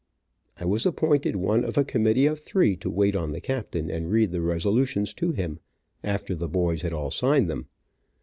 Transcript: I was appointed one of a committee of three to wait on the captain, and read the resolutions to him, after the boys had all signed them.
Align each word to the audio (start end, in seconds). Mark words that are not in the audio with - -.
I 0.59 0.65
was 0.65 0.87
appointed 0.87 1.35
one 1.35 1.63
of 1.63 1.77
a 1.77 1.83
committee 1.85 2.25
of 2.25 2.39
three 2.39 2.75
to 2.77 2.89
wait 2.89 3.15
on 3.15 3.33
the 3.33 3.39
captain, 3.39 3.91
and 3.91 4.07
read 4.11 4.31
the 4.31 4.41
resolutions 4.41 5.13
to 5.13 5.31
him, 5.31 5.59
after 6.03 6.33
the 6.33 6.49
boys 6.49 6.81
had 6.81 6.91
all 6.91 7.11
signed 7.11 7.47
them. 7.47 7.67